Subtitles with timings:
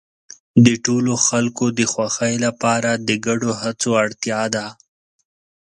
[0.65, 4.67] د ټولو خلکو د خوښۍ لپاره د ګډو هڅو اړتیا ده.